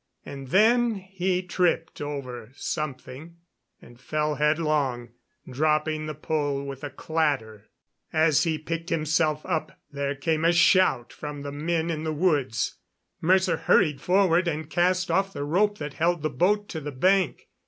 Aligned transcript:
And 0.25 0.47
then 0.47 0.95
he 0.95 1.43
tripped 1.43 2.01
over 2.01 2.49
something 2.55 3.37
and 3.79 3.99
fell 4.01 4.33
headlong, 4.33 5.09
dropping 5.47 6.07
the 6.07 6.15
pole 6.15 6.63
with 6.65 6.83
a 6.83 6.89
clatter. 6.89 7.67
As 8.11 8.41
he 8.43 8.57
picked 8.57 8.89
himself 8.89 9.45
up 9.45 9.77
there 9.91 10.15
came 10.15 10.43
a 10.43 10.53
shout 10.53 11.13
from 11.13 11.43
the 11.43 11.51
men 11.51 11.91
in 11.91 12.03
the 12.03 12.13
woods. 12.13 12.77
Mercer 13.21 13.57
hurried 13.57 14.01
forward 14.01 14.47
and 14.47 14.71
cast 14.71 15.11
off 15.11 15.33
the 15.33 15.45
rope 15.45 15.77
that 15.77 15.93
held 15.93 16.23
the 16.23 16.31
boat 16.31 16.67
to 16.69 16.79
the 16.81 16.91
bank. 16.91 17.47